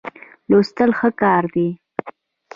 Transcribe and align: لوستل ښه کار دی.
لوستل 0.49 0.91
ښه 0.99 1.09
کار 1.21 1.43
دی. 1.53 1.69